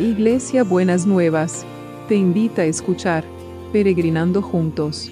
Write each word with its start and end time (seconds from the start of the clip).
Iglesia 0.00 0.64
Buenas 0.64 1.04
Nuevas, 1.04 1.66
te 2.08 2.14
invita 2.14 2.62
a 2.62 2.64
escuchar 2.64 3.22
Peregrinando 3.70 4.40
Juntos. 4.40 5.10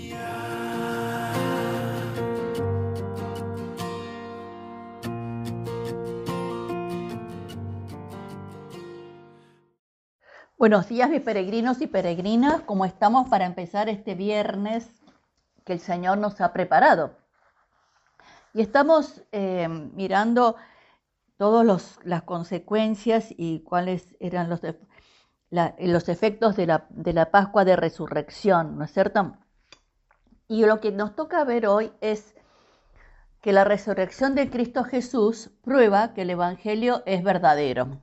Buenos 10.57 10.89
días 10.89 11.11
mis 11.11 11.21
peregrinos 11.21 11.83
y 11.83 11.87
peregrinas, 11.87 12.63
¿cómo 12.63 12.87
estamos 12.87 13.29
para 13.29 13.45
empezar 13.45 13.91
este 13.91 14.15
viernes 14.15 14.89
que 15.67 15.75
el 15.75 15.81
Señor 15.81 16.17
nos 16.17 16.41
ha 16.41 16.55
preparado? 16.55 17.15
Y 18.55 18.63
estamos 18.63 19.23
eh, 19.33 19.69
mirando 19.69 20.57
todas 21.39 21.99
las 22.05 22.23
consecuencias 22.25 23.29
y 23.31 23.61
cuáles 23.61 24.17
eran 24.21 24.51
los, 24.51 24.61
los 25.51 26.09
efectos 26.09 26.57
de 26.57 26.67
la, 26.67 26.87
de 26.91 27.13
la 27.13 27.31
Pascua 27.31 27.65
de 27.65 27.77
Resurrección, 27.77 28.77
¿no 28.77 28.85
es 28.85 28.93
cierto? 28.93 29.37
Y 30.49 30.67
lo 30.67 30.81
que 30.81 30.91
nos 30.91 31.15
toca 31.15 31.45
ver 31.45 31.67
hoy 31.67 31.93
es 32.01 32.35
que 33.41 33.53
la 33.53 33.65
resurrección 33.65 34.35
de 34.35 34.51
Cristo 34.51 34.83
Jesús 34.83 35.51
prueba 35.63 36.13
que 36.13 36.23
el 36.23 36.31
Evangelio 36.31 37.03
es 37.07 37.23
verdadero. 37.23 38.01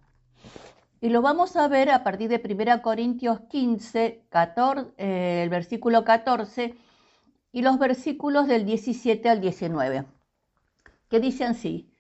Y 1.02 1.09
lo 1.09 1.21
vamos 1.21 1.57
a 1.57 1.67
ver 1.67 1.91
a 1.91 2.04
partir 2.04 2.29
de 2.29 2.41
1 2.41 2.81
Corintios 2.81 3.41
15, 3.49 4.27
14, 4.29 4.93
eh, 4.98 5.41
el 5.43 5.49
versículo 5.49 6.05
14 6.05 6.76
y 7.52 7.62
los 7.62 7.77
versículos 7.77 8.48
del 8.48 8.65
17 8.65 9.29
al 9.29 9.41
19, 9.41 10.05
que 11.09 11.20
dicen 11.20 11.49
así, 11.49 11.95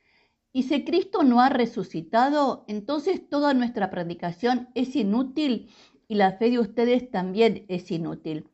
y 0.55 0.63
si 0.63 0.85
Cristo 0.85 1.23
no 1.23 1.41
ha 1.41 1.49
resucitado, 1.49 2.63
entonces 2.69 3.29
toda 3.29 3.53
nuestra 3.53 3.89
predicación 3.89 4.69
es 4.73 4.95
inútil 4.95 5.69
y 6.07 6.15
la 6.15 6.37
fe 6.37 6.49
de 6.49 6.59
ustedes 6.59 7.11
también 7.11 7.65
es 7.67 7.91
inútil. 7.91 8.47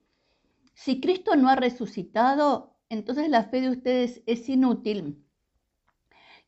Si 0.73 0.99
Cristo 0.99 1.35
no 1.35 1.47
ha 1.47 1.55
resucitado, 1.55 2.75
entonces 2.89 3.29
la 3.29 3.43
fe 3.43 3.61
de 3.61 3.69
ustedes 3.69 4.23
es 4.25 4.49
inútil 4.49 5.23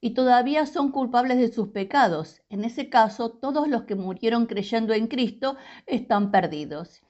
y 0.01 0.15
todavía 0.15 0.65
son 0.65 0.91
culpables 0.91 1.37
de 1.37 1.53
sus 1.53 1.67
pecados. 1.67 2.41
En 2.49 2.63
ese 2.63 2.89
caso, 2.89 3.29
todos 3.29 3.67
los 3.67 3.83
que 3.83 3.93
murieron 3.93 4.47
creyendo 4.47 4.91
en 4.91 5.05
Cristo 5.05 5.55
están 5.85 6.31
perdidos. 6.31 7.03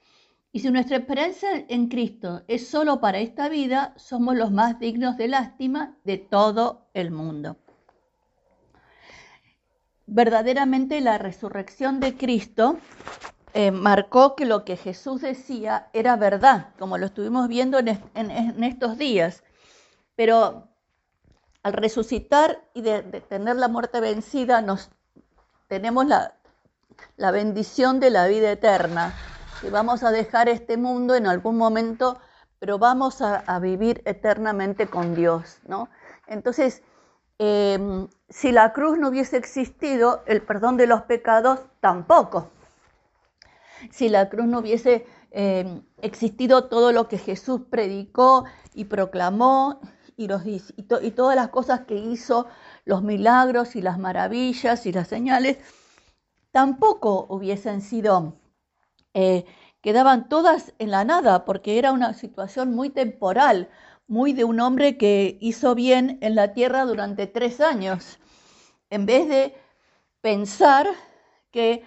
Y 0.52 0.60
si 0.60 0.70
nuestra 0.70 0.98
esperanza 0.98 1.46
en 1.66 1.88
Cristo 1.88 2.44
es 2.46 2.68
solo 2.68 3.00
para 3.00 3.20
esta 3.20 3.48
vida, 3.48 3.94
somos 3.96 4.36
los 4.36 4.50
más 4.52 4.78
dignos 4.78 5.16
de 5.16 5.28
lástima 5.28 5.96
de 6.04 6.18
todo 6.18 6.90
el 6.92 7.10
mundo. 7.10 7.63
Verdaderamente 10.06 11.00
la 11.00 11.18
resurrección 11.18 11.98
de 11.98 12.16
Cristo 12.16 12.78
eh, 13.54 13.70
marcó 13.70 14.34
que 14.34 14.44
lo 14.44 14.64
que 14.64 14.76
Jesús 14.76 15.22
decía 15.22 15.88
era 15.92 16.16
verdad, 16.16 16.70
como 16.78 16.98
lo 16.98 17.06
estuvimos 17.06 17.48
viendo 17.48 17.78
en, 17.78 18.64
estos 18.64 18.98
días. 18.98 19.44
Pero 20.16 20.68
al 21.62 21.72
resucitar 21.72 22.68
y 22.74 22.82
de, 22.82 23.02
tener 23.02 23.56
la 23.56 23.68
muerte 23.68 24.00
vencida, 24.00 24.60
nos 24.60 24.90
tenemos 25.68 26.06
la, 26.06 26.34
bendición 27.16 28.00
de 28.00 28.10
la 28.10 28.26
vida 28.26 28.50
eterna, 28.50 29.14
que 29.60 29.70
vamos 29.70 30.02
a 30.02 30.10
dejar 30.10 30.48
este 30.48 30.76
mundo 30.76 31.14
en 31.14 31.26
algún 31.26 31.56
momento, 31.56 32.18
pero 32.58 32.78
vamos 32.78 33.22
a, 33.22 33.58
vivir 33.60 34.02
eternamente 34.04 34.88
con 34.88 35.14
Dios, 35.14 35.60
¿no? 35.66 35.88
Entonces, 36.26 36.82
em, 37.38 38.08
si 38.28 38.52
la 38.52 38.72
cruz 38.72 38.98
no 38.98 39.08
hubiese 39.08 39.36
existido, 39.36 40.22
el 40.26 40.42
perdón 40.42 40.76
de 40.76 40.86
los 40.86 41.02
pecados 41.02 41.60
tampoco. 41.80 42.50
Si 43.90 44.08
la 44.08 44.28
cruz 44.28 44.46
no 44.46 44.60
hubiese 44.60 45.06
em, 45.30 45.82
existido 46.00 46.64
todo 46.68 46.92
lo 46.92 47.08
que 47.08 47.18
Jesús 47.18 47.62
predicó 47.70 48.44
y 48.74 48.84
proclamó, 48.84 49.80
y, 50.16 50.28
los, 50.28 50.42
y, 50.46 51.10
todas 51.10 51.36
las 51.36 51.48
cosas 51.48 51.80
que 51.86 51.96
hizo, 51.96 52.46
los 52.84 53.02
milagros 53.02 53.76
y 53.76 53.82
las 53.82 53.98
maravillas 53.98 54.86
y 54.86 54.92
las 54.92 55.08
señales, 55.08 55.58
tampoco 56.50 57.26
hubiesen 57.28 57.80
sido, 57.80 58.38
eh, 59.14 59.44
quedaban 59.80 60.28
todas 60.28 60.72
en 60.78 60.90
la 60.90 61.04
nada, 61.04 61.44
porque 61.44 61.78
era 61.78 61.92
una 61.92 62.14
situación 62.14 62.74
muy 62.74 62.90
temporal, 62.90 63.68
muy 64.06 64.32
de 64.32 64.44
un 64.44 64.60
hombre 64.60 64.96
que 64.96 65.38
hizo 65.40 65.74
bien 65.74 66.18
en 66.20 66.34
la 66.34 66.52
tierra 66.52 66.84
durante 66.84 67.26
tres 67.26 67.60
años, 67.60 68.18
en 68.90 69.06
vez 69.06 69.28
de 69.28 69.54
pensar 70.20 70.86
que 71.50 71.84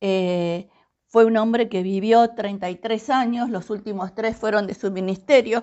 eh, 0.00 0.68
fue 1.06 1.26
un 1.26 1.36
hombre 1.36 1.68
que 1.68 1.82
vivió 1.82 2.30
33 2.30 3.10
años, 3.10 3.50
los 3.50 3.68
últimos 3.68 4.14
tres 4.14 4.36
fueron 4.36 4.66
de 4.66 4.74
su 4.74 4.90
ministerio, 4.90 5.62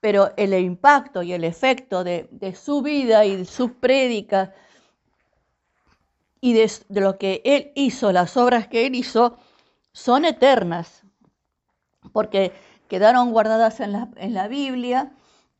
pero 0.00 0.32
el 0.36 0.52
impacto 0.52 1.22
y 1.22 1.32
el 1.32 1.44
efecto 1.44 2.04
de, 2.04 2.28
su 2.60 2.82
vida 2.82 3.24
y 3.24 3.36
de 3.36 3.44
sus 3.44 3.70
prédicas 3.70 4.50
y 6.40 6.54
de, 6.54 6.70
lo 7.00 7.16
que 7.16 7.40
él 7.44 7.72
hizo, 7.76 8.12
las 8.12 8.36
obras 8.36 8.66
que 8.66 8.84
él 8.86 8.96
hizo, 8.96 9.38
son 9.92 10.24
eternas, 10.24 11.04
porque 12.12 12.52
quedaron 12.88 13.30
guardadas 13.30 13.80
en 13.80 13.92
la, 14.34 14.48
Biblia 14.48 15.12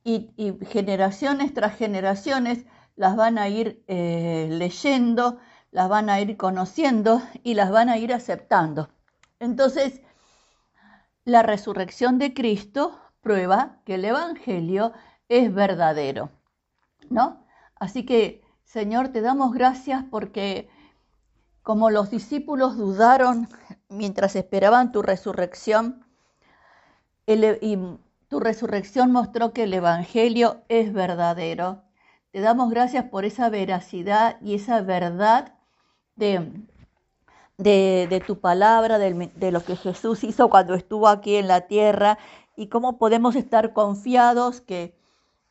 y, 0.05 0.31
generaciones 0.67 1.55
tras 1.55 1.77
generaciones 1.77 2.65
las 2.97 3.17
van 3.17 3.39
a 3.39 3.49
ir 3.49 3.83
eh, 3.87 4.49
leyendo, 4.51 5.39
las 5.71 5.89
van 5.89 6.11
a 6.11 6.21
ir 6.21 6.37
conociendo 6.37 7.23
y 7.43 7.55
las 7.55 7.71
van 7.71 7.89
a 7.89 7.99
ir 7.99 8.13
aceptando. 8.13 8.91
Entonces, 9.39 10.03
la 11.25 11.43
resurrección 11.43 12.19
de 12.19 12.35
Cristo 12.35 12.99
prueba 13.21 13.79
que 13.85 13.95
el 13.95 14.05
Evangelio 14.05 14.93
es 15.29 15.53
verdadero, 15.55 16.31
¿no? 17.09 17.45
Así 17.77 18.05
que, 18.05 18.43
Señor, 18.65 19.09
te 19.09 19.21
damos 19.21 19.53
gracias 19.53 20.05
porque 20.11 20.69
como 21.63 21.91
los 21.91 22.11
discípulos 22.11 22.77
dudaron 22.77 23.49
mientras 23.89 24.37
esperaban 24.37 24.93
tu 24.93 25.03
resurrección, 25.03 26.05
y 27.27 27.79
tu 28.33 28.41
resurrección 28.41 29.13
mostró 29.13 29.53
que 29.53 29.65
el 29.65 29.75
Evangelio 29.75 30.63
es 30.71 30.95
verdadero. 30.95 31.83
Te 32.31 32.41
damos 32.41 32.71
gracias 32.71 33.05
por 33.05 33.27
esa 33.27 33.51
veracidad 33.51 34.41
y 34.41 34.55
esa 34.55 34.81
verdad 34.81 35.53
de, 36.17 36.51
de, 37.59 38.25
tu 38.27 38.41
palabra, 38.41 38.99
de, 38.99 39.31
de, 39.35 39.53
lo 39.53 39.63
que 39.63 39.77
Jesús 39.77 40.25
hizo 40.25 40.49
cuando 40.49 40.75
estuvo 40.75 41.09
aquí 41.09 41.37
en 41.37 41.47
la 41.47 41.67
tierra 41.67 42.17
y 42.57 42.69
cómo 42.69 42.97
podemos 42.97 43.37
estar 43.37 43.75
confiados 43.75 44.63
que 44.63 44.97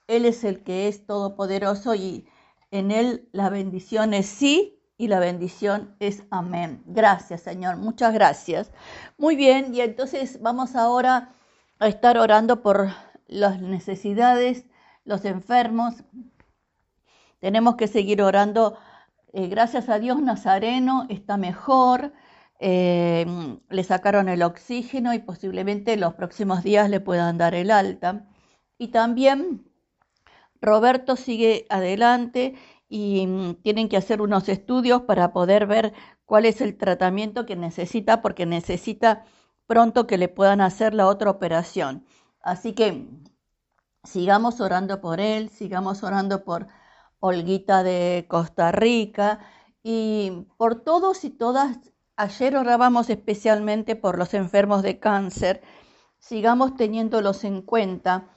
Él 0.07 0.25
es 0.25 0.43
el 0.43 0.63
que 0.63 0.87
es 0.87 1.05
todopoderoso 1.05 1.93
y 1.93 2.25
en 2.71 2.89
Él 2.89 3.29
la 3.31 3.51
bendición 3.51 4.15
es 4.15 4.25
sí 4.25 4.79
y 4.97 5.07
la 5.07 5.19
bendición 5.19 5.95
es 5.99 6.23
amén. 6.31 6.81
Gracias 6.87 7.41
Señor, 7.41 7.77
muchas 7.77 8.11
gracias. 8.11 8.71
Muy 9.19 9.35
bien, 9.35 9.75
y 9.75 9.81
entonces 9.81 10.41
vamos 10.41 10.75
ahora 10.75 11.35
a 11.81 11.87
estar 11.87 12.19
orando 12.19 12.61
por 12.61 12.89
las 13.27 13.59
necesidades, 13.59 14.65
los 15.03 15.25
enfermos. 15.25 16.03
Tenemos 17.39 17.75
que 17.75 17.87
seguir 17.87 18.21
orando. 18.21 18.77
Eh, 19.33 19.47
gracias 19.47 19.89
a 19.89 19.97
Dios 19.97 20.21
Nazareno 20.21 21.07
está 21.09 21.37
mejor. 21.37 22.13
Eh, 22.59 23.25
le 23.67 23.83
sacaron 23.83 24.29
el 24.29 24.43
oxígeno 24.43 25.11
y 25.15 25.19
posiblemente 25.19 25.97
los 25.97 26.13
próximos 26.13 26.61
días 26.61 26.87
le 26.87 26.99
puedan 26.99 27.39
dar 27.39 27.55
el 27.55 27.71
alta. 27.71 28.27
Y 28.77 28.89
también 28.89 29.67
Roberto 30.61 31.15
sigue 31.15 31.65
adelante 31.69 32.53
y 32.89 33.25
mm, 33.25 33.55
tienen 33.63 33.89
que 33.89 33.97
hacer 33.97 34.21
unos 34.21 34.49
estudios 34.49 35.01
para 35.01 35.33
poder 35.33 35.65
ver 35.65 35.93
cuál 36.25 36.45
es 36.45 36.61
el 36.61 36.77
tratamiento 36.77 37.47
que 37.47 37.55
necesita 37.55 38.21
porque 38.21 38.45
necesita 38.45 39.25
pronto 39.71 40.05
que 40.05 40.17
le 40.17 40.27
puedan 40.27 40.59
hacer 40.59 40.93
la 40.93 41.07
otra 41.07 41.29
operación. 41.31 42.05
Así 42.41 42.73
que 42.73 43.07
sigamos 44.03 44.59
orando 44.59 44.99
por 44.99 45.21
él, 45.21 45.49
sigamos 45.49 46.03
orando 46.03 46.43
por 46.43 46.67
Olguita 47.21 47.81
de 47.81 48.25
Costa 48.27 48.73
Rica 48.73 49.39
y 49.81 50.45
por 50.57 50.83
todos 50.83 51.23
y 51.23 51.29
todas 51.29 51.77
Ayer 52.17 52.57
orábamos 52.57 53.09
especialmente 53.09 53.95
por 53.95 54.17
los 54.17 54.33
enfermos 54.33 54.83
de 54.83 54.99
cáncer. 54.99 55.61
Sigamos 56.19 56.75
teniéndolos 56.75 57.45
en 57.45 57.61
cuenta 57.61 58.27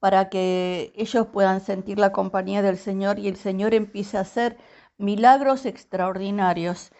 para 0.00 0.30
que 0.30 0.92
ellos 0.96 1.26
puedan 1.26 1.60
sentir 1.60 1.98
la 1.98 2.12
compañía 2.12 2.62
del 2.62 2.78
Señor 2.78 3.18
y 3.18 3.28
el 3.28 3.36
Señor 3.36 3.74
empiece 3.74 4.16
a 4.16 4.22
hacer 4.22 4.56
milagros 4.96 5.66
extraordinarios 5.66 6.90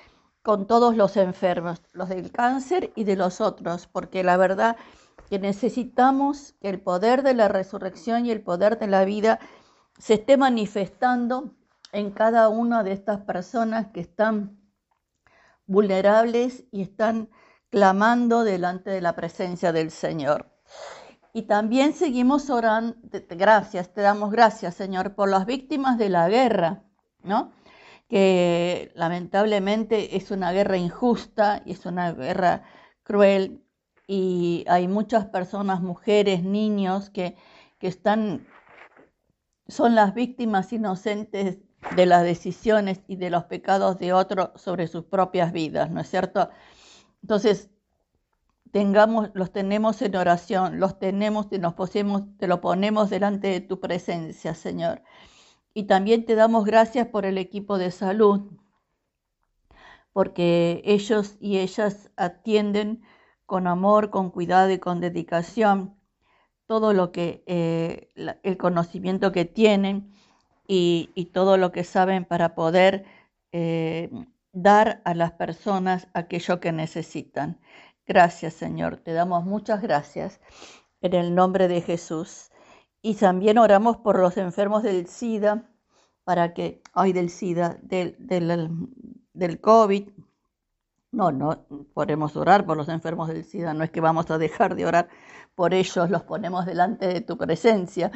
con 0.43 0.67
todos 0.67 0.97
los 0.97 1.17
enfermos, 1.17 1.83
los 1.93 2.09
del 2.09 2.33
cáncer 2.33 2.93
y 2.95 3.05
de 3.05 3.17
los 3.17 3.41
otros, 3.41 3.87
porque 3.87 4.25
la 4.25 4.37
verdad 4.37 4.77
que 5.29 5.39
necesitamos 5.39 6.55
que 6.61 6.71
el 6.71 6.81
poder 6.81 7.23
de 7.23 7.35
la 7.35 7.49
resurrección 7.49 8.25
y 8.25 8.31
el 8.31 8.43
poder 8.43 8.79
de 8.79 8.87
la 8.87 9.05
vida 9.05 9.41
se 9.99 10.15
esté 10.15 10.37
manifestando 10.37 11.55
en 11.93 12.11
cada 12.11 12.49
una 12.49 12.83
de 12.83 12.93
estas 12.93 13.21
personas 13.21 13.89
que 13.93 14.01
están 14.01 14.59
vulnerables 15.67 16.65
y 16.71 16.83
están 16.83 17.29
clamando 17.71 18.45
delante 18.45 18.91
de 18.91 19.01
la 19.01 19.15
presencia 19.15 19.73
del 19.73 19.91
Señor. 19.91 20.51
Y 21.33 21.43
también 21.43 21.93
seguimos 21.93 22.49
orando, 22.49 22.97
gracias, 23.31 23.93
te 23.93 24.01
damos 24.01 24.31
gracias, 24.31 24.75
Señor, 24.75 25.15
por 25.15 25.29
las 25.29 25.45
víctimas 25.45 25.99
de 25.99 26.09
la 26.09 26.29
guerra, 26.29 26.85
¿no? 27.23 27.53
Que 28.09 28.91
lamentablemente 28.95 30.17
es 30.17 30.31
una 30.31 30.53
guerra 30.53 30.77
injusta 30.79 31.63
y 31.67 31.73
es 31.73 31.87
una 31.87 32.13
guerra 32.13 32.65
cruel 33.03 33.63
y 34.07 34.65
hay 34.69 34.89
muchas 34.89 35.27
personas, 35.27 35.83
mujeres, 35.83 36.43
niños 36.43 37.11
que, 37.11 37.37
que 37.79 37.89
están, 37.89 38.47
son 39.69 39.95
las 39.95 40.15
víctimas 40.15 40.73
inocentes 40.73 41.59
de 41.95 42.07
las 42.07 42.25
decisiones 42.25 43.03
y 43.07 43.17
de 43.17 43.31
los 43.31 43.45
pecados 43.45 43.99
de 43.99 44.13
otros 44.15 44.51
sobre 44.61 44.89
sus 44.89 45.05
propias 45.05 45.53
vidas, 45.53 45.91
¿no 45.91 46.01
es 46.01 46.09
cierto? 46.09 46.49
Entonces, 47.23 47.71
tengamos, 48.73 49.31
los 49.35 49.53
tenemos 49.53 50.01
en 50.03 50.17
oración, 50.17 50.81
los 50.81 50.99
tenemos, 50.99 51.49
te, 51.49 51.59
nos 51.59 51.75
posemos, 51.75 52.23
te 52.39 52.47
lo 52.47 52.61
ponemos 52.61 53.11
delante 53.11 53.49
de 53.49 53.61
tu 53.61 53.81
presencia, 53.81 54.55
Señor. 54.55 55.03
Y 55.75 55.85
también 55.85 56.25
te 56.27 56.35
damos 56.35 56.65
gracias 56.65 57.07
por 57.09 57.27
el 57.27 57.39
equipo 57.39 57.79
de 57.79 57.91
salud, 57.91 58.51
porque 60.13 60.83
ellos 60.85 61.37
y 61.41 61.59
ellas 61.59 62.11
atienden 62.17 63.03
con 63.47 63.67
amor, 63.67 64.11
con 64.11 64.31
cuidado 64.31 64.71
y 64.71 64.79
con 64.79 65.01
dedicación 65.01 65.99
todo 66.69 66.93
lo 66.93 67.13
que, 67.13 67.43
eh, 67.47 68.11
el 68.43 68.59
conocimiento 68.59 69.33
que 69.33 69.47
tienen 69.47 70.13
y, 70.69 71.31
todo 71.33 71.57
lo 71.57 71.73
que 71.73 71.83
saben 71.83 72.27
para 72.27 72.55
poder 72.55 73.07
eh, 73.53 74.11
dar 74.53 75.01
a 75.07 75.15
las 75.15 75.33
personas 75.33 76.09
aquello 76.13 76.61
que 76.61 76.73
necesitan. 76.73 77.59
Gracias, 78.07 78.55
Señor. 78.55 78.99
Te 78.99 79.15
damos 79.15 79.45
muchas 79.45 79.81
gracias 79.81 80.41
en 81.01 81.15
el 81.15 81.35
nombre 81.35 81.69
de 81.69 81.81
Jesús. 81.81 82.51
Y 83.03 83.15
también 83.15 83.59
oramos 83.59 83.99
por 83.99 84.19
los 84.19 84.37
enfermos 84.37 84.83
del 84.83 85.07
SIDA, 85.07 85.71
para 86.25 86.53
que, 86.53 86.83
ay, 86.93 87.13
del 87.13 87.31
SIDA, 87.31 87.79
del, 87.83 88.17
del, 89.33 89.61
COVID. 89.61 90.11
No, 91.11 91.33
no 91.33 91.67
podemos 91.95 92.37
orar 92.37 92.67
por 92.67 92.77
los 92.77 92.89
enfermos 92.89 93.29
del 93.29 93.45
SIDA, 93.45 93.73
no 93.73 93.85
es 93.85 93.91
que 93.91 94.01
vamos 94.01 94.31
a 94.31 94.39
dejar 94.39 94.75
de 94.75 94.87
orar 94.87 95.09
por 95.55 95.75
ellos, 95.75 96.11
los 96.11 96.23
ponemos 96.25 96.67
delante 96.67 97.07
de 97.07 97.21
tu 97.21 97.39
presencia. 97.39 98.11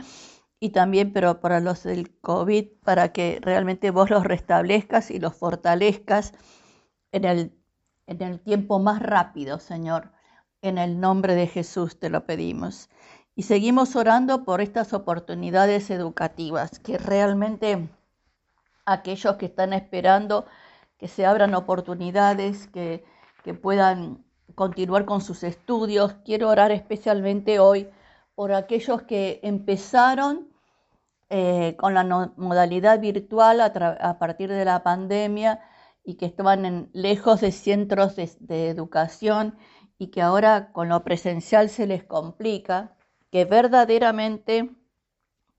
Y 0.60 0.70
también, 0.70 1.12
pero 1.12 1.40
para 1.40 1.60
los 1.60 1.82
del 1.82 2.18
COVID, 2.20 2.68
para 2.84 3.12
que 3.12 3.40
realmente 3.42 3.90
vos 3.90 4.10
los 4.10 4.24
restablezcas 4.24 5.10
y 5.10 5.18
los 5.18 5.34
fortalezcas 5.34 6.34
en 7.12 7.24
el 7.24 7.62
en 8.06 8.22
el 8.22 8.40
tiempo 8.40 8.78
más 8.78 9.00
rápido, 9.00 9.58
Señor. 9.58 10.12
En 10.60 10.78
el 10.78 11.00
nombre 11.00 11.34
de 11.34 11.46
Jesús 11.46 11.98
te 11.98 12.10
lo 12.10 12.26
pedimos. 12.26 12.88
Y 13.34 13.42
seguimos 13.42 13.96
orando 13.96 14.44
por 14.44 14.60
estas 14.60 14.92
oportunidades 14.92 15.90
educativas, 15.90 16.78
que 16.78 16.98
realmente 16.98 17.88
aquellos 18.84 19.36
que 19.36 19.46
están 19.46 19.72
esperando 19.72 20.46
que 20.98 21.08
se 21.08 21.26
abran 21.26 21.54
oportunidades, 21.54 22.68
que, 22.68 23.04
que 23.42 23.54
puedan 23.54 24.24
continuar 24.54 25.04
con 25.04 25.20
sus 25.20 25.42
estudios. 25.42 26.14
Quiero 26.24 26.48
orar 26.48 26.70
especialmente 26.70 27.58
hoy 27.58 27.88
por 28.34 28.52
aquellos 28.52 29.02
que 29.02 29.40
empezaron 29.42 30.48
eh, 31.30 31.76
con 31.78 31.94
la 31.94 32.04
modalidad 32.36 33.00
virtual 33.00 33.60
a, 33.62 33.66
a 33.66 34.18
partir 34.18 34.50
de 34.50 34.64
la 34.64 34.82
pandemia 34.82 35.60
y 36.04 36.14
que 36.14 36.26
estaban 36.26 36.90
lejos 36.92 37.40
de 37.40 37.52
centros 37.52 38.16
de, 38.16 38.68
educación 38.68 39.56
y 39.98 40.08
que 40.08 40.20
ahora 40.20 40.72
con 40.72 40.88
lo 40.88 41.02
presencial 41.04 41.68
se 41.68 41.86
les 41.86 42.04
complica, 42.04 42.96
que 43.32 43.46
verdaderamente 43.46 44.70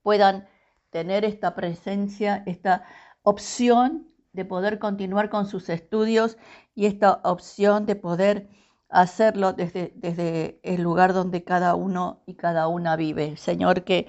puedan 0.02 0.48
tener 0.90 1.24
esta 1.24 1.56
presencia, 1.56 2.44
esta 2.46 2.84
opción 3.24 4.06
de 4.32 4.44
poder 4.44 4.78
continuar 4.78 5.28
con 5.28 5.46
sus 5.46 5.68
estudios 5.68 6.38
y 6.76 6.86
esta 6.86 7.20
opción 7.24 7.84
de 7.84 7.96
poder 7.96 8.48
hacerlo 8.88 9.52
desde, 9.52 9.92
desde 9.96 10.60
el 10.62 10.82
lugar 10.82 11.12
donde 11.12 11.42
cada 11.42 11.74
uno 11.74 12.22
y 12.26 12.34
cada 12.34 12.68
una 12.68 12.94
vive. 12.94 13.36
Señor, 13.36 13.82
que 13.82 14.06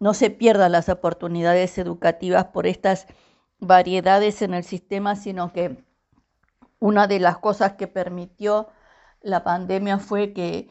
no 0.00 0.12
se 0.12 0.30
pierdan 0.30 0.72
las 0.72 0.88
oportunidades 0.88 1.78
educativas 1.78 2.46
por 2.46 2.66
estas 2.66 3.06
variedades 3.60 4.42
en 4.42 4.54
el 4.54 4.64
sistema, 4.64 5.14
sino 5.14 5.52
que 5.52 5.84
una 6.80 7.06
de 7.06 7.20
las 7.20 7.38
cosas 7.38 7.74
que 7.74 7.86
permitió 7.86 8.70
la 9.20 9.44
pandemia 9.44 9.98
fue 9.98 10.32
que 10.32 10.68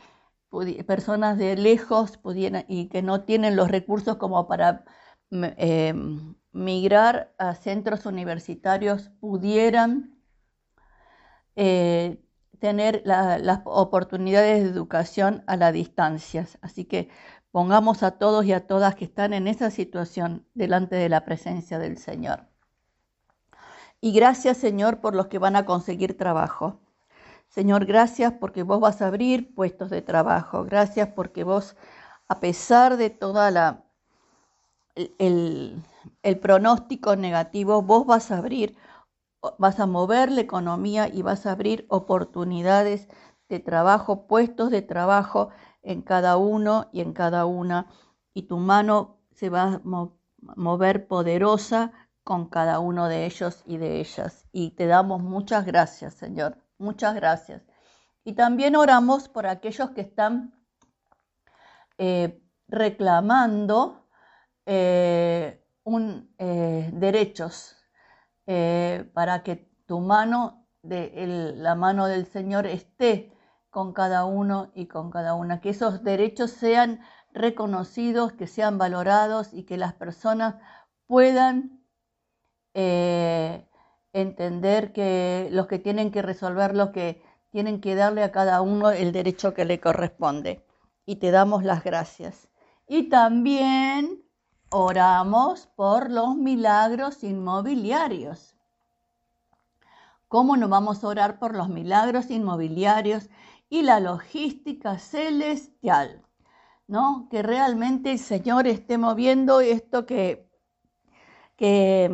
personas 0.86 1.38
de 1.38 1.56
lejos 1.56 2.18
pudieran 2.18 2.66
y 2.68 2.88
que 2.90 3.02
no 3.02 3.24
tienen 3.24 3.56
los 3.56 3.70
recursos 3.70 4.18
como 4.18 4.48
para 4.48 4.86
eh, 5.32 5.94
migrar 6.52 7.34
a 7.40 7.56
centros 7.56 8.06
universitarios 8.06 9.10
pudieran 9.20 10.20
eh, 11.56 12.24
tener 12.60 13.02
las 13.06 13.62
oportunidades 13.66 14.64
de 14.64 14.70
educación 14.70 15.44
a 15.48 15.58
la 15.58 15.72
distancia. 15.72 16.48
Así 16.62 16.86
que 16.86 17.10
pongamos 17.52 18.04
a 18.04 18.12
todos 18.12 18.46
y 18.46 18.54
a 18.54 18.68
todas 18.68 18.96
que 18.96 19.06
están 19.06 19.34
en 19.34 19.48
esa 19.48 19.70
situación 19.70 20.48
delante 20.54 20.96
de 20.96 21.10
la 21.10 21.26
presencia 21.26 21.80
del 21.80 21.98
Señor. 21.98 22.48
Y 24.00 24.14
gracias, 24.14 24.58
Señor, 24.58 25.02
por 25.02 25.16
los 25.16 25.28
que 25.28 25.40
van 25.40 25.56
a 25.56 25.66
conseguir 25.66 26.18
trabajo. 26.18 26.83
Señor, 27.56 27.86
gracias 27.86 28.34
porque 28.34 28.64
vos 28.64 28.82
vas 28.82 29.02
a 29.02 29.08
abrir 29.08 29.56
puestos 29.56 29.90
de 29.90 30.02
trabajo. 30.02 30.66
Gracias 30.66 31.08
porque 31.16 31.46
vos, 31.46 31.78
a 32.28 32.42
pesar 32.42 32.98
de 32.98 33.10
toda 33.12 33.50
la 33.50 33.86
el, 34.96 35.84
el 36.24 36.40
pronóstico 36.40 37.16
negativo, 37.16 37.82
vos 37.82 38.06
vas 38.06 38.32
a 38.32 38.38
abrir, 38.40 38.76
vas 39.60 39.80
a 39.80 39.86
mover 39.88 40.32
la 40.32 40.42
economía 40.42 41.08
y 41.08 41.22
vas 41.22 41.46
a 41.46 41.52
abrir 41.54 41.86
oportunidades 41.90 43.08
de 43.50 43.60
trabajo, 43.60 44.28
puestos 44.28 44.72
de 44.72 44.82
trabajo 44.82 45.50
en 45.84 46.02
cada 46.02 46.38
uno 46.38 46.90
y 46.94 47.02
en 47.02 47.14
cada 47.14 47.46
una. 47.46 47.88
Y 48.34 48.44
tu 48.44 48.58
mano 48.58 49.18
se 49.32 49.50
va 49.50 49.64
a 49.64 49.82
mover 50.56 51.08
poderosa 51.08 51.92
con 52.24 52.48
cada 52.50 52.80
uno 52.80 53.08
de 53.10 53.26
ellos 53.26 53.64
y 53.66 53.78
de 53.78 54.00
ellas. 54.00 54.46
Y 54.52 54.72
te 54.72 54.88
damos 54.88 55.22
muchas 55.22 55.66
gracias, 55.66 56.14
Señor. 56.16 56.63
Muchas 56.84 57.16
gracias. 57.16 57.62
Y 58.26 58.34
también 58.34 58.76
oramos 58.76 59.30
por 59.30 59.48
aquellos 59.48 59.92
que 59.92 60.02
están 60.02 60.54
eh, 61.98 62.44
reclamando 62.68 64.06
eh, 64.66 65.66
eh, 66.38 66.90
derechos 66.94 67.78
para 69.14 69.44
que 69.44 69.72
tu 69.86 70.02
mano, 70.02 70.68
la 70.82 71.76
mano 71.76 72.08
del 72.08 72.26
Señor, 72.26 72.68
esté 72.68 73.32
con 73.70 73.94
cada 73.94 74.26
uno 74.26 74.74
y 74.76 74.88
con 74.88 75.10
cada 75.10 75.36
una. 75.36 75.62
Que 75.62 75.70
esos 75.70 76.04
derechos 76.04 76.52
sean 76.52 77.00
reconocidos, 77.32 78.34
que 78.34 78.48
sean 78.48 78.78
valorados 78.78 79.54
y 79.54 79.64
que 79.64 79.78
las 79.78 79.94
personas 79.94 80.56
puedan 81.08 81.82
entender 84.14 84.94
que 84.94 85.50
los 85.52 85.68
que 85.68 85.80
tienen 85.80 86.12
que 86.12 86.22
resolver 86.22 86.76
lo 86.76 86.92
que 86.92 87.22
tienen 87.50 87.82
que 87.82 87.96
darle 87.96 88.24
a 88.24 88.32
cada 88.32 88.62
uno 88.62 88.92
el 88.92 89.12
derecho 89.12 89.54
que 89.54 89.66
le 89.66 89.80
corresponde. 89.80 90.66
Y 91.06 91.18
te 91.18 91.32
damos 91.32 91.64
las 91.64 91.84
gracias. 91.84 92.48
Y 92.88 93.10
también 93.10 94.24
oramos 94.70 95.68
por 95.76 96.10
los 96.10 96.36
milagros 96.36 97.24
inmobiliarios. 97.24 98.56
¿Cómo 100.28 100.58
no 100.58 100.68
vamos 100.68 101.04
a 101.04 101.08
orar 101.08 101.38
por 101.38 101.56
los 101.56 101.70
milagros 101.70 102.32
inmobiliarios 102.32 103.30
y 103.70 103.84
la 103.84 104.00
logística 104.00 104.98
celestial? 104.98 106.24
¿No? 106.88 107.28
Que 107.30 107.44
realmente 107.44 108.12
el 108.14 108.20
Señor 108.20 108.68
esté 108.68 108.98
moviendo 108.98 109.62
esto 109.62 110.06
que, 110.08 110.50
que 111.56 112.10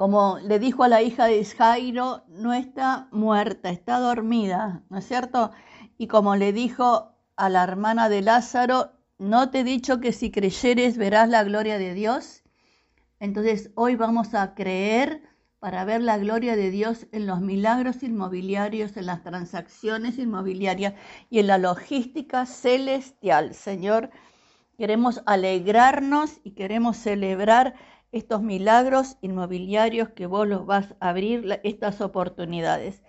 como 0.00 0.38
le 0.38 0.58
dijo 0.58 0.82
a 0.82 0.88
la 0.88 1.02
hija 1.02 1.26
de 1.26 1.44
Jairo, 1.44 2.24
no 2.28 2.54
está 2.54 3.08
muerta, 3.10 3.68
está 3.68 3.98
dormida, 3.98 4.82
¿no 4.88 4.96
es 4.96 5.06
cierto? 5.06 5.50
Y 5.98 6.06
como 6.06 6.36
le 6.36 6.54
dijo 6.54 7.12
a 7.36 7.50
la 7.50 7.62
hermana 7.64 8.08
de 8.08 8.22
Lázaro, 8.22 8.92
¿no 9.18 9.50
te 9.50 9.60
he 9.60 9.64
dicho 9.64 10.00
que 10.00 10.12
si 10.12 10.30
creyeres 10.30 10.96
verás 10.96 11.28
la 11.28 11.44
gloria 11.44 11.76
de 11.76 11.92
Dios? 11.92 12.44
Entonces 13.18 13.72
hoy 13.74 13.94
vamos 13.94 14.32
a 14.32 14.54
creer 14.54 15.20
para 15.58 15.84
ver 15.84 16.00
la 16.00 16.16
gloria 16.16 16.56
de 16.56 16.70
Dios 16.70 17.06
en 17.12 17.26
los 17.26 17.42
milagros 17.42 18.02
inmobiliarios, 18.02 18.96
en 18.96 19.04
las 19.04 19.22
transacciones 19.22 20.16
inmobiliarias 20.16 20.94
y 21.28 21.40
en 21.40 21.46
la 21.46 21.58
logística 21.58 22.46
celestial. 22.46 23.52
Señor, 23.52 24.08
queremos 24.78 25.20
alegrarnos 25.26 26.40
y 26.42 26.52
queremos 26.52 26.96
celebrar 26.96 27.74
estos 28.12 28.42
milagros 28.42 29.16
inmobiliarios 29.20 30.10
que 30.10 30.26
vos 30.26 30.46
los 30.46 30.66
vas 30.66 30.94
a 31.00 31.10
abrir, 31.10 31.60
estas 31.64 32.00
oportunidades. 32.00 33.02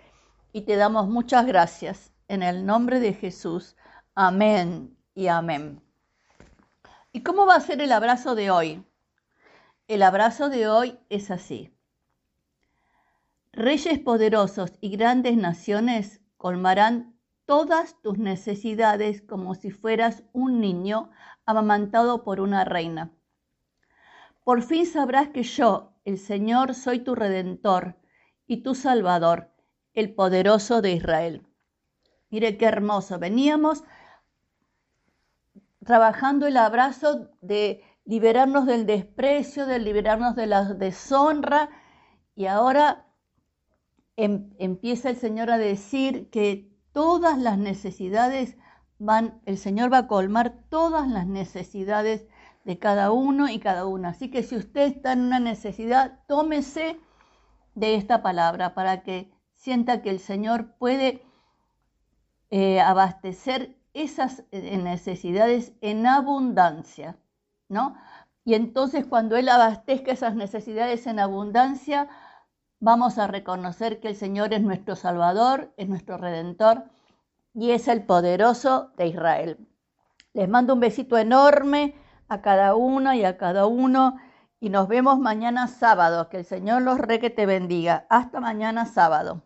Y 0.54 0.62
te 0.62 0.76
damos 0.76 1.08
muchas 1.08 1.46
gracias 1.46 2.12
en 2.28 2.44
el 2.44 2.66
nombre 2.66 3.00
de 3.00 3.14
Jesús. 3.14 3.76
Amén 4.16 4.96
y 5.16 5.28
amén. 5.28 5.82
¿Y 7.12 7.24
cómo 7.24 7.46
va 7.46 7.56
a 7.56 7.62
ser 7.62 7.82
el 7.82 7.92
abrazo 7.92 8.36
de 8.36 8.52
hoy? 8.52 8.86
El 9.88 10.04
abrazo 10.04 10.50
de 10.50 10.70
hoy 10.70 11.00
es 11.10 11.32
así. 11.32 11.74
Reyes 13.52 14.00
poderosos 14.00 14.72
y 14.80 14.96
grandes 14.96 15.36
naciones 15.36 16.22
colmarán 16.38 17.18
todas 17.46 18.02
tus 18.02 18.18
necesidades 18.18 19.22
como 19.22 19.56
si 19.56 19.72
fueras 19.72 20.24
un 20.32 20.62
niño 20.62 21.10
amamantado 21.46 22.24
por 22.24 22.40
una 22.40 22.64
reina. 22.64 23.12
Por 24.44 24.64
fin 24.64 24.86
sabrás 24.86 25.30
que 25.30 25.44
yo, 25.44 25.94
el 26.04 26.18
Señor, 26.18 26.74
soy 26.74 27.00
tu 27.00 27.16
redentor 27.16 27.96
y 28.48 28.64
tu 28.64 28.74
salvador, 28.76 29.52
el 29.94 30.14
poderoso 30.14 30.82
de 30.82 30.94
Israel. 30.94 31.46
Mire 32.30 32.58
qué 32.58 32.66
hermoso. 32.66 33.20
Veníamos 33.20 33.84
trabajando 35.86 36.48
el 36.48 36.58
abrazo 36.58 37.30
de 37.42 37.84
liberarnos 38.06 38.66
del 38.66 38.86
desprecio, 38.86 39.66
de 39.66 39.80
liberarnos 39.80 40.36
de 40.36 40.48
la 40.48 40.64
deshonra 40.74 41.70
y 42.36 42.46
ahora 42.48 43.06
em, 44.16 44.50
empieza 44.58 45.10
el 45.10 45.18
Señor 45.18 45.52
a 45.52 45.58
decir 45.58 46.30
que 46.30 46.72
todas 46.94 47.38
las 47.38 47.58
necesidades 47.58 48.58
van, 48.98 49.42
el 49.46 49.58
Señor 49.58 49.92
va 49.92 50.00
a 50.00 50.08
colmar 50.08 50.64
todas 50.70 51.08
las 51.08 51.28
necesidades 51.28 52.28
de 52.64 52.80
cada 52.80 53.12
uno 53.12 53.50
y 53.50 53.60
cada 53.60 53.86
una. 53.86 54.10
Así 54.10 54.30
que 54.30 54.44
si 54.44 54.56
usted 54.56 54.82
está 54.82 55.14
en 55.14 55.22
una 55.22 55.40
necesidad, 55.40 56.20
tómese 56.28 57.00
de 57.76 57.96
esta 57.96 58.22
palabra 58.22 58.74
para 58.74 59.04
que 59.04 59.32
sienta 59.56 60.02
que 60.02 60.10
el 60.10 60.20
Señor 60.20 60.76
puede 60.78 61.24
eh, 62.50 62.82
abastecer 62.82 63.78
esas 63.94 64.44
eh, 64.52 64.78
necesidades 64.78 65.74
en 65.82 66.06
abundancia, 66.08 67.18
¿no? 67.70 67.96
Y 68.44 68.56
entonces 68.56 69.06
cuando 69.06 69.38
Él 69.38 69.50
abastezca 69.50 70.12
esas 70.12 70.36
necesidades 70.36 71.06
en 71.08 71.20
abundancia, 71.20 72.10
vamos 72.80 73.18
a 73.18 73.28
reconocer 73.28 74.00
que 74.00 74.10
el 74.10 74.16
Señor 74.16 74.54
es 74.54 74.62
nuestro 74.62 74.96
Salvador, 74.96 75.74
es 75.78 75.88
nuestro 75.88 76.18
Redentor 76.18 76.86
y 77.54 77.72
es 77.72 77.88
el 77.88 78.04
poderoso 78.04 78.92
de 78.98 79.08
Israel. 79.08 79.68
Les 80.34 80.50
mando 80.50 80.74
un 80.74 80.80
besito 80.80 81.18
enorme 81.18 81.96
a 82.32 82.42
cada 82.42 82.76
una 82.76 83.18
y 83.18 83.26
a 83.26 83.38
cada 83.38 83.66
uno 83.66 84.16
y 84.62 84.70
nos 84.70 84.88
vemos 84.88 85.20
mañana 85.20 85.68
sábado. 85.68 86.30
Que 86.30 86.38
el 86.38 86.46
Señor 86.46 86.82
los 86.82 86.98
re 86.98 87.20
que 87.20 87.30
te 87.30 87.46
bendiga. 87.46 88.06
Hasta 88.10 88.40
mañana 88.40 88.86
sábado. 88.86 89.44